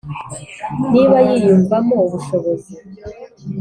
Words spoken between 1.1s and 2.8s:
yiyumva mo ubushobozi,